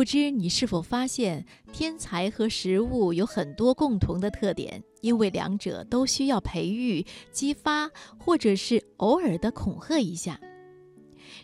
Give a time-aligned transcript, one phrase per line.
[0.00, 10.40] 不知你是否发现，天才和食物有很多共同的特点，因为两者都需要培育、激发，或者是偶尔的恐吓一下。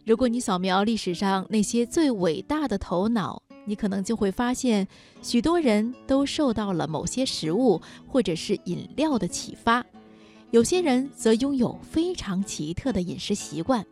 [0.07, 4.89] 如果你扫描历史上那些最伟大的头脑，你可能就会发现，
[5.21, 9.85] 许多人都受到了某些食物或者是饮料的启发，
[10.51, 13.85] 有些人则拥有非常奇特的饮食习惯。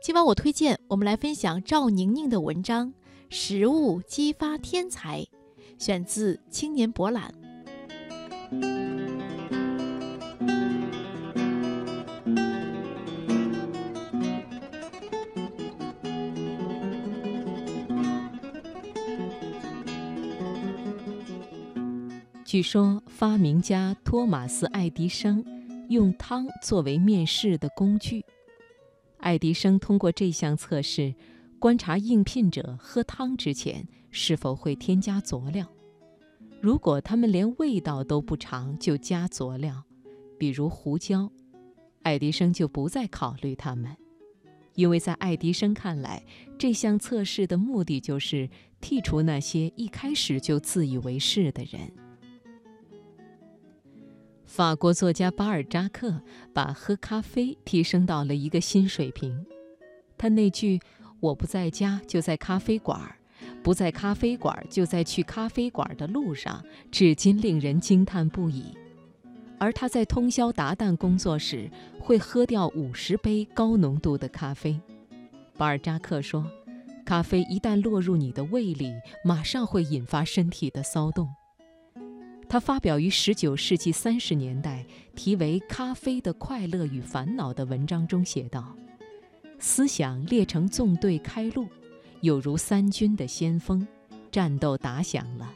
[0.00, 2.94] 今晚我推荐我们来分享赵宁宁的文章。
[3.30, 5.26] 食物激发天才，
[5.78, 7.34] 选自《青年博览》。
[22.46, 25.44] 据说，发明家托马斯·爱迪生
[25.90, 28.24] 用汤作为面试的工具。
[29.18, 31.14] 爱迪生通过这项测试。
[31.58, 35.66] 观察应聘者喝汤之前是否会添加佐料，
[36.60, 39.82] 如果他们连味道都不尝就加佐料，
[40.38, 41.32] 比如胡椒，
[42.02, 43.96] 爱迪生就不再考虑他们，
[44.76, 46.24] 因为在爱迪生看来，
[46.56, 48.48] 这项测试的目的就是
[48.80, 51.92] 剔除那些一开始就自以为是的人。
[54.46, 59.44] 法国作家巴尔扎克把喝咖啡提升到了一个新水平，
[60.16, 60.80] 他那句。
[61.20, 63.00] 我不在家，就在咖啡馆；
[63.62, 68.76] 不在咖啡馆，就在去咖啡馆的路上，至今令人惊叹不已。
[69.58, 74.80] 而他在通宵达旦工作时，会喝掉五十杯高浓度的咖啡。
[75.56, 76.48] 巴尔扎克说
[77.04, 78.92] ：“咖啡一旦落入你的胃里，
[79.24, 81.28] 马上会引发身体的骚动。”
[82.48, 88.74] 他发表于19世纪30年代题为《咖啡的快乐与烦恼》的文章中写道。
[89.58, 91.68] 思想列成纵队开路，
[92.20, 93.86] 有如三军的先锋，
[94.30, 95.52] 战斗打响了。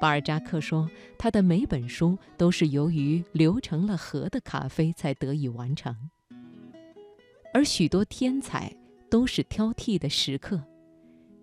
[0.00, 5.96] 巴尔扎克说，他的每本书都是由于流成了河的咖啡才得以完成。
[7.54, 8.74] 而许多天才
[9.08, 10.62] 都是挑剔的食客。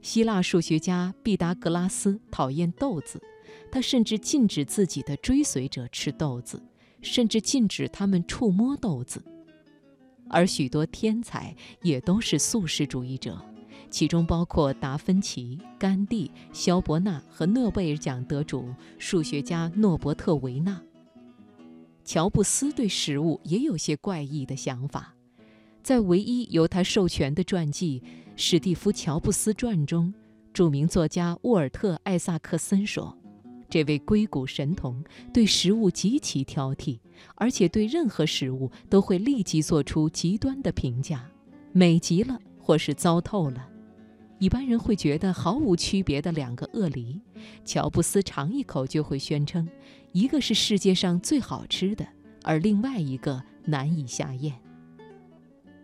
[0.01, 3.22] 希腊数学家毕达哥拉斯讨厌豆子，
[3.72, 6.62] 他甚至禁止自己的追随者吃豆子，
[7.01, 9.24] 甚至禁止他们触摸豆子。
[10.31, 13.40] 而许多天才也都是素食主义者，
[13.90, 20.81] 其中包括达芬奇、甘地、肖伯纳和诺贝尔奖得主数学家诺伯特·维纳。
[22.03, 25.14] 乔布斯对食物也有些怪异的想法，
[25.84, 28.02] 在唯一由他授权的传记
[28.36, 30.13] 《史蒂夫·乔布斯传》中，
[30.52, 33.20] 著名作家沃尔特·艾萨克森说。
[33.71, 35.01] 这位硅谷神童
[35.33, 36.99] 对食物极其挑剔，
[37.35, 41.25] 而且对任何食物都会立即做出极端的评价，
[41.71, 43.69] 美极了或是糟透了。
[44.39, 47.21] 一般人会觉得毫无区别的两个鳄梨，
[47.63, 49.65] 乔布斯尝一口就会宣称，
[50.11, 52.05] 一个是世界上最好吃的，
[52.43, 54.53] 而另外一个难以下咽。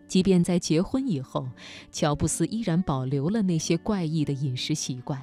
[0.06, 1.48] 即便在结婚以后，
[1.90, 5.22] 乔布斯依然保留了那些怪异的饮食习惯。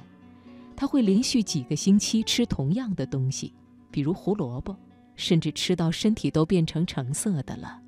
[0.76, 3.52] 他会连续几个星期吃同样的东西，
[3.90, 4.76] 比如胡萝卜，
[5.16, 7.80] 甚至吃到身体都变成橙色的了。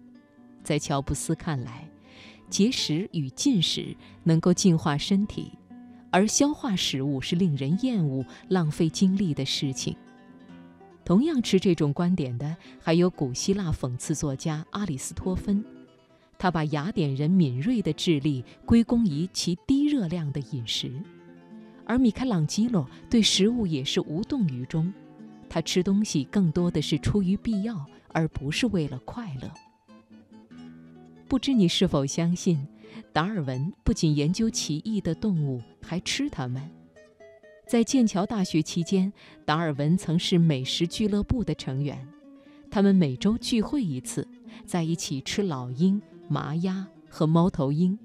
[0.65, 1.89] 在乔布斯看来，
[2.49, 3.95] 节食与进食
[4.25, 5.53] 能够净化身体，
[6.11, 9.95] 而消化食物是令人厌恶、浪费精力的事情。
[11.05, 15.65] 同样持这种观点的还有古希腊讽刺作家阿里斯托芬，
[16.39, 20.93] 他把雅典人敏锐的智力归功于其低热量的饮食。
[21.89, 24.93] 而米开朗基罗对食物也是无动于衷，
[25.49, 29.51] 他吃东西更多的是出于必要，而不是为了快乐。
[31.27, 32.69] 不知你是否相信，
[33.11, 36.63] 达尔文不仅研究奇异的动物，还吃它们。
[37.67, 39.11] 在剑桥大学期间，
[39.47, 42.07] 达尔文曾是美食俱乐部的成员，
[42.71, 44.29] 他们每周聚会一次，
[44.67, 47.99] 在一起吃老鹰、麻鸭和猫头鹰。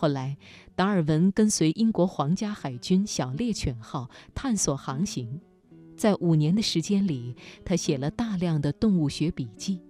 [0.00, 0.36] 后来，
[0.76, 5.40] 达尔文跟随英国皇家海军小猎犬号探索航行，
[5.96, 7.34] 在五年的时间里，
[7.64, 9.82] 他写了大量的动物学笔记。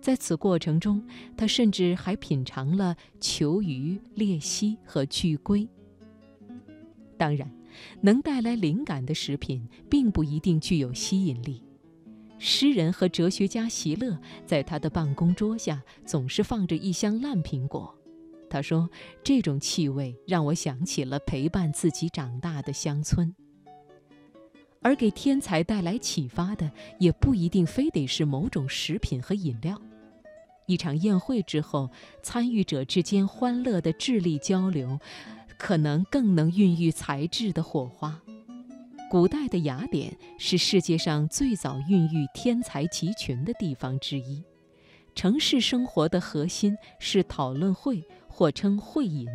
[0.00, 1.06] 在此过程中，
[1.36, 5.68] 他甚至还品尝了球鱼、鬣蜥和巨龟。
[7.18, 7.54] 当然，
[8.00, 11.62] 能带来灵感的食品并不一定具有吸引力。
[12.38, 17.94] 诗人和哲学家席勒在他的办公桌下总是放着一箱烂苹果。
[18.48, 18.88] 他说
[19.22, 23.34] ：“这种气味让我想起了陪伴自己长大的乡村。”
[24.80, 29.80] 而给天才带来启发的，也不一定非得是某种食品和饮料。
[30.66, 31.90] 一场宴会之后，
[32.22, 34.98] 参与者之间欢乐的智力交流，
[35.58, 38.22] 可能更能孕育才智的火花。
[39.10, 44.44] 古代的雅典是世界上最早孕育天才集群的地方之一。
[45.18, 49.26] 城市生活的核心是讨论会，或称会饮。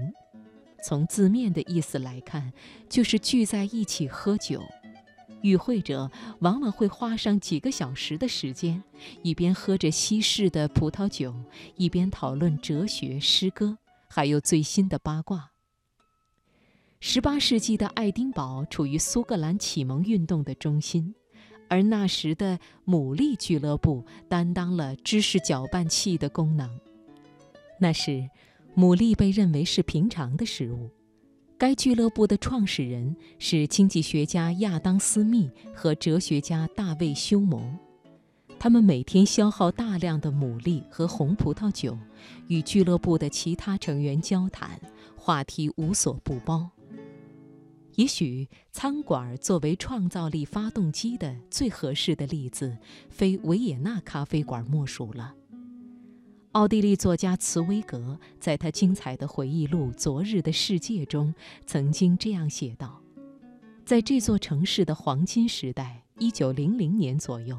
[0.81, 2.53] 从字面的意思来看，
[2.87, 4.63] 就是聚在一起喝酒。
[5.41, 6.09] 与会者
[6.39, 8.81] 往往会花上几个小时的时间，
[9.23, 11.35] 一边喝着西式的葡萄酒，
[11.75, 13.77] 一边讨论哲学、诗歌，
[14.07, 15.51] 还有最新的八卦。
[17.01, 21.13] 十八世纪的爱丁堡处于苏格兰启蒙运动的中心，
[21.69, 26.69] 而那时的牡蛎俱乐部担当了知识搅拌器的功能。
[27.79, 28.29] 那时，
[28.75, 30.89] 牡蛎被认为是平常的食物。
[31.57, 37.61] 该俱乐部的创始人是经济学家亚当·斯密和哲学家大卫·休谟。
[38.59, 41.97] 他们每天消耗大量的牡蛎和红葡萄酒，
[42.47, 44.79] 与俱乐部的其他成员交谈，
[45.15, 46.69] 话题无所不包。
[47.95, 52.77] 也许餐馆作为创造力发动机的最合适的例子，
[53.09, 55.35] 非维也纳咖啡馆莫属了。
[56.53, 61.33] 奥地利作家茨威格在他精彩的回忆录《昨日的世界》中，
[61.65, 63.01] 曾经这样写道
[63.85, 67.57] ：“在这座城市的黄金时代，一九零零年左右，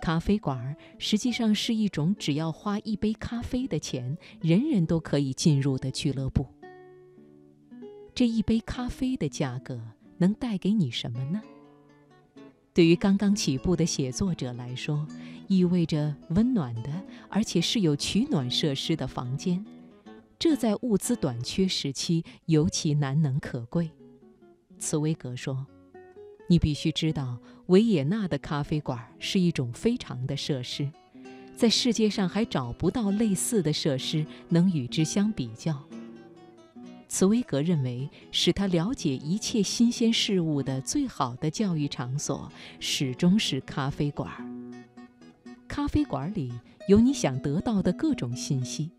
[0.00, 6.46] 咖啡馆实际上是一种只要花一杯咖啡的钱，人人都可以进入的俱乐部。
[8.14, 9.80] 这一杯咖啡的价格
[10.18, 11.42] 能带给你什么呢？”
[12.72, 15.06] 对于刚刚起步的写作者来说，
[15.46, 16.90] 意味着温暖的，
[17.28, 19.64] 而且是有取暖设施的房间，
[20.38, 23.90] 这在物资短缺时期尤其难能可贵。
[24.80, 25.66] 茨威格说
[26.50, 30.90] ：“你必须知道，维也纳的咖啡馆是一种非常的设施，
[31.56, 35.80] 在世界上还找不到类似的设施能与之相比较。”
[37.14, 42.50] 茨威格认为，使他了解一切新鲜事物的最好的教育场所，
[42.80, 44.28] 始终是咖啡馆。
[45.68, 46.52] 咖啡馆里
[46.88, 48.90] 有你想得到的各种信息。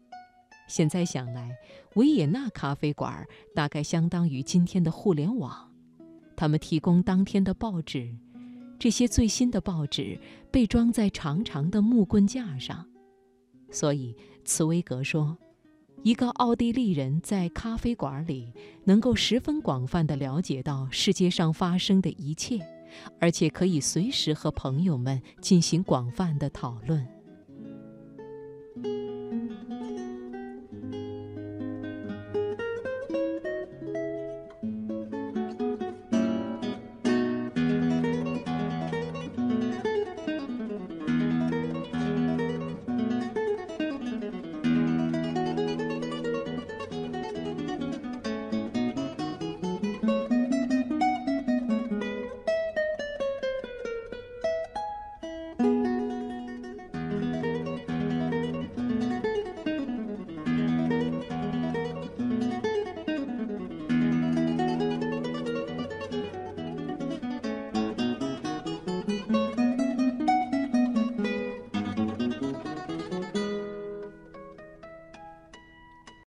[0.65, 1.57] 现在想来，
[1.95, 5.69] 维也纳咖啡馆大概相当于今天的互联网。
[6.37, 8.15] 他们提供当天的报纸，
[8.79, 10.17] 这些最新的报纸
[10.49, 12.87] 被装在长长的木棍架上。
[13.69, 14.15] 所以，
[14.45, 15.37] 茨威格说。
[16.05, 18.53] 一个奥地利人在咖啡馆里
[18.83, 22.59] 能够十分广泛地了解到世界上发生的一切，
[23.19, 27.03] 而且可以随时和朋友们进行广泛的讨论。